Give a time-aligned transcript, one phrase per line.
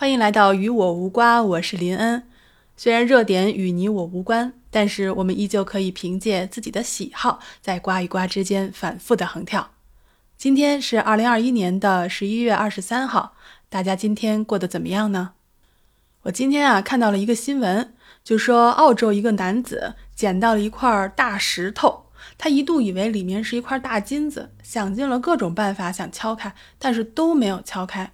[0.00, 2.22] 欢迎来到与我无瓜，我是林恩。
[2.74, 9.72] 虽然热点与你我无关，但是我们依旧可以凭借自己的喜好，在瓜与瓜之间反复的横跳。
[10.38, 13.34] 今天是二零二一年的十一月二十三号，
[13.68, 15.32] 大家今天过得怎么样呢？
[16.22, 17.92] 我今天啊看到了一个新闻，
[18.24, 22.06] 就说澳洲一个男子捡到了一块大石头，
[22.38, 28.10] 他一度以为里面是一块大金子，想尽了各种办法想敲开，但是都没有敲开。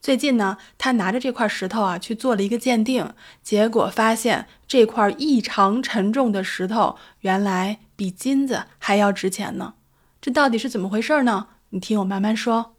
[0.00, 3.12] 最近呢，他拿着这块石头啊去做了一个鉴定，
[3.42, 9.74] 结果发现这块异常沉重的石头原来比金子还要值钱呢。
[10.20, 11.48] 这到底是怎么回事呢？
[11.70, 12.74] 你听我慢慢说。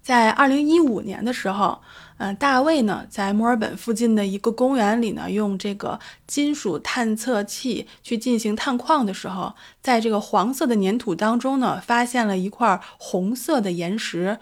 [0.00, 1.82] 在二零一五年的时候，
[2.18, 14.38] 嗯，大卫呢在墨尔本附近的一个公园里呢，用这个金属探测器去进行探矿的时候，在这个黄色的粘土当中呢，发现了一块红色的岩石。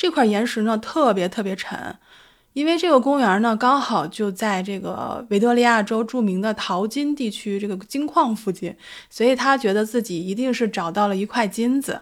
[0.00, 1.94] 这块岩石呢特别特别沉，
[2.54, 8.74] 因为这个公园呢刚好就在这个维多利亚州著名的淘金地区这个金矿附近，
[9.10, 12.00] 所以他觉得自己一定是找到了一块金子。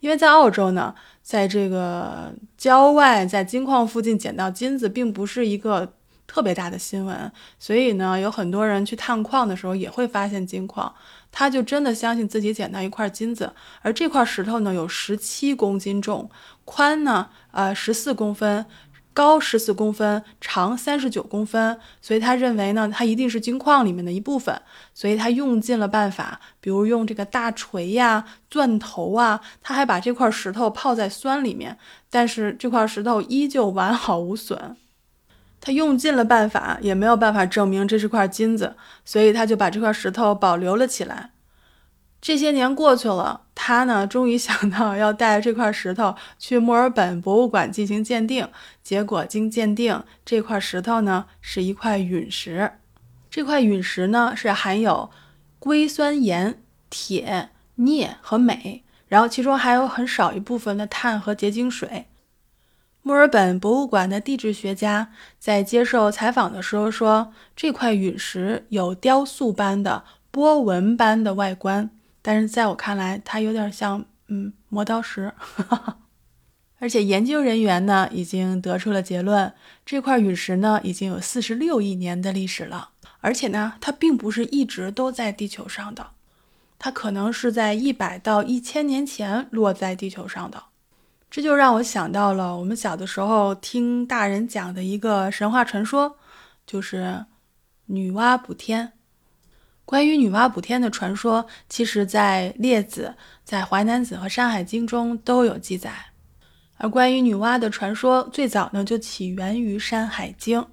[0.00, 5.94] 因为在澳洲呢，在这个郊外在金矿附近捡到金子并不是一个
[6.32, 10.94] 特别大的新闻，所以呢有很多人去探矿的时候也会发现金矿。
[11.30, 13.52] 他就真的相信自己捡到一块金子，
[13.82, 16.30] 而这块石头呢有十七公斤重，
[16.64, 18.64] 宽呢呃十四公分，
[19.12, 24.58] 高十四公分，长三十九公分，所以他认为呢它一定是金矿里面的一部分，
[24.94, 31.76] 所以他用尽了办法，比如用这个大锤呀、钻头啊，他还把这块石头泡在酸里面，
[32.08, 34.78] 但是这块石头依旧完好无损。
[35.64, 38.74] 他用尽了办法，也没有办法证明这是块金子，
[39.04, 41.30] 所以他就把这块石头保留了起来。
[42.20, 48.48] 这些年过去了，他呢终于想到要带这块石头去墨尔本博物馆进行鉴定。
[48.82, 52.72] 结果经鉴定，这块石头呢是一块陨石。
[53.30, 55.10] 这块陨石呢是含有
[55.60, 56.60] 硅酸盐、
[56.90, 62.06] 铁、镍和镁，然后其中还有很少一部分的碳和结晶水。
[63.04, 71.90] 墨尔本博物馆的地质学家在接受采访的时候说，这块陨石有雕塑般的波纹般的外观，
[72.22, 75.32] 但是在我看来，它有点像嗯磨刀石。
[76.78, 79.52] 而且研究人员呢已经得出了结论，
[79.84, 86.10] 这块陨石呢已经有四十六亿年的历史了，而且呢它并不是一直都在地球上的，
[86.78, 90.64] 它可能是在一百到一千年前落在地球上的。
[91.32, 96.18] 这就让我想到了我们小的时候听大人讲的一个神话传说，
[96.66, 97.24] 就是
[97.86, 98.92] 女娲补天。
[99.86, 105.90] 关于女娲补天的传说，其实在《列子》、在《淮南子》和《山海经》中都有记载。
[106.76, 110.60] 而关于女娲的传说，最早呢就起源于《山海经》。《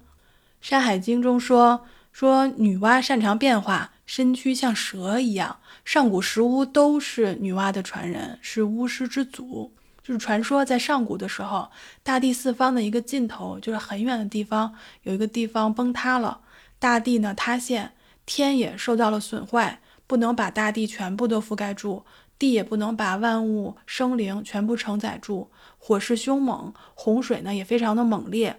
[0.60, 5.56] 山海经》中说，说女娲擅长变化，身躯像蛇一样。
[5.86, 9.72] 上古十巫都是女娲的传人，是巫师之祖。
[10.10, 11.70] 就是传说，在上古的时候，
[12.02, 16.40] 大地四方的一个尽头，就是很远的地方，有一个地方崩塌了，
[16.80, 17.92] 大地呢塌陷，
[18.26, 22.02] 天也受到了损坏，不能把大地全部都覆盖住，
[22.40, 28.58] 地也不能把万物生灵全部承载住，火势凶猛，洪水呢也非常的猛烈，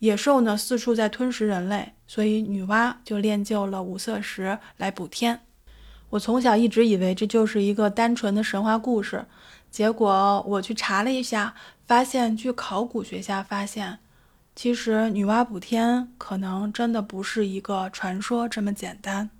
[0.00, 5.42] 野兽呢四处在吞食人类，所以女娲就练就了五色石来补天。
[6.10, 9.26] 我从小一直以为这就是一个单纯的神话故事。
[9.70, 11.54] 结果我去查了一下，
[11.86, 13.98] 发现据考古学家发现，
[14.56, 19.30] 其实女娲补天可能真的不是一个传说这么简单。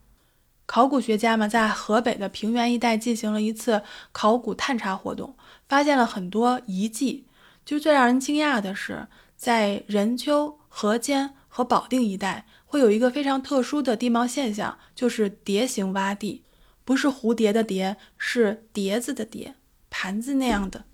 [0.66, 5.34] 考古学家们在河北的平原一带进行了一次考古探查活动，
[5.66, 7.24] 发现了很多遗迹。
[7.64, 16.42] 就最让人惊讶的是，在任丘、河间和保定一带，会有一个非常特殊的地貌现象，就是蝶形洼地，
[16.84, 19.54] 不是蝴蝶的蝶，是碟子的碟。
[20.00, 20.84] 盘子那样的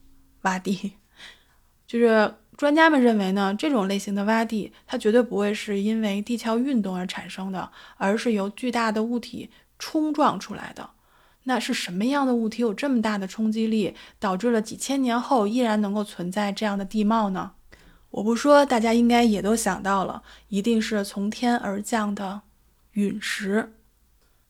[0.45, 0.95] 洼地，
[1.87, 10.89] 就是专家们认为呢，这种类型的洼地，它绝对不会是因为地壳运动而产生的，而是由巨大的物体冲撞出来的。
[11.43, 17.53] 那是什么样的物体有这么大的冲击力，导致了几千年后依然能够存在这样的地貌呢？
[18.09, 22.41] 我不说，大家应该也都想到了，一定是从天而降的
[22.93, 23.75] 陨石。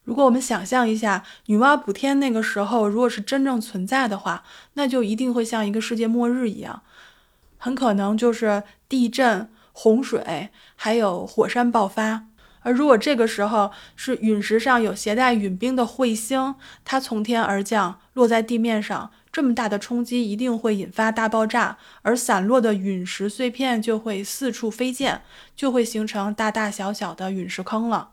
[0.05, 4.43] 如果我们想象一下女娲补天那个时候，如果是真正存在的话，
[4.73, 6.83] 那就一定会像一个世界末日一样，
[7.57, 12.27] 很可能就是地震、洪水，还有火山爆发。
[12.61, 25.21] 而如果这个时候是陨石上有携带陨冰的彗星，它从天而降，落在地面上，这么大的冲击一定会引发大爆炸，而散落的陨石碎片就会四处飞溅，
[25.55, 28.09] 就会形成大大小小的陨石坑了。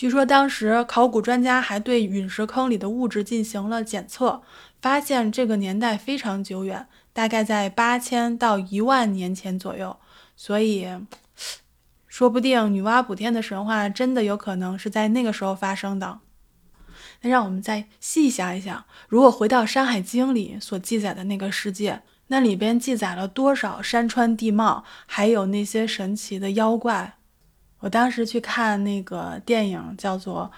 [0.00, 4.40] 据说当时考古专家还对陨石坑里的物质进行了检测，
[4.80, 9.98] 发现这个年代非常久远，大概在八千到一万年前左右。
[10.34, 10.88] 所以，
[12.08, 16.20] 说不定女娲补天的神话真的有可能是在那个时候发生的。
[17.20, 27.18] 那让我们再细想一想，如果回到《山海经》里所记载的那个世界，那里边记载了多少山川地貌，还有那些神奇的妖怪？
[27.80, 30.50] 我当时去看那个电影，叫做《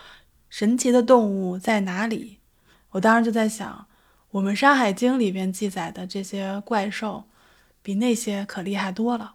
[0.48, 2.38] 神奇的动物在哪里》。
[2.90, 3.86] 我当时就在想，
[4.30, 7.24] 我们《山海经》里边记载的这些怪兽，
[7.82, 9.34] 比那些可厉害多了。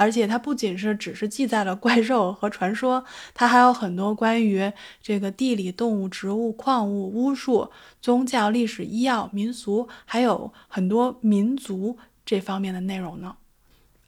[0.00, 3.04] 而且它不仅是只是记载了怪兽和传说，
[3.34, 4.72] 它还有很多关于
[5.02, 7.70] 这个地理、动物、植物、矿物、巫术、
[8.00, 13.36] 宗教、历史、医药、民俗，还有很多民族这方面的内容呢。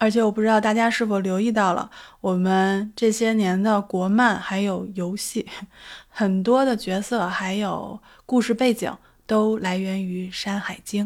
[0.01, 1.91] 而且我不知道大家是否留意到了，
[2.23, 5.47] 我们这些年的国漫还有游戏，
[6.09, 8.91] 很多的角色还有故事背景
[9.27, 11.05] 都来源于《山海经》，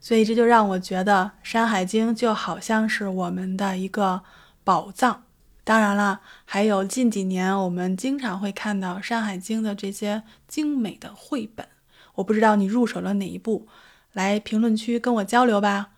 [0.00, 4.22] 所以这就让我觉得《山海经》就好像是我们的一个
[4.64, 5.22] 宝藏。
[5.62, 11.68] 当然了，还有近几年我们经常会看到《山海经》的这些精美的绘本，
[12.16, 13.68] 我不知道你入手了哪一部，
[14.12, 15.90] 来评论区跟我交流吧。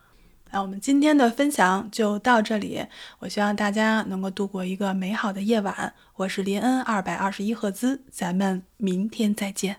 [0.53, 2.85] 那我们今天的分享就到这里，
[3.21, 5.95] 我希望大家能够度过一个美好的夜晚。
[6.17, 9.77] 我是林恩，二百二十一赫兹，咱们明天再见。